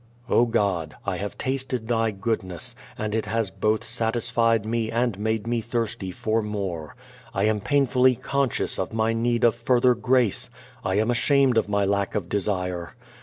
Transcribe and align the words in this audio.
_O 0.27 0.49
God, 0.49 0.95
I 1.05 1.17
have 1.17 1.37
tasted 1.37 1.87
Thy 1.87 2.09
goodness, 2.09 2.73
and 2.97 3.13
it 3.13 3.27
has 3.27 3.51
both 3.51 3.83
satisfied 3.83 4.65
me 4.65 4.89
and 4.89 5.19
made 5.19 5.45
me 5.45 5.61
thirsty 5.61 6.09
for 6.09 6.41
more. 6.41 6.95
I 7.35 7.43
am 7.43 7.59
painfully 7.61 8.15
conscious 8.15 8.79
of 8.79 8.93
my 8.95 9.13
need 9.13 9.43
of 9.43 9.53
further 9.53 9.93
grace. 9.93 10.49
I 10.83 10.95
am 10.95 11.11
ashamed 11.11 11.55
of 11.55 11.69
my 11.69 11.85
lack 11.85 12.15
of 12.15 12.29
desire. 12.29 12.95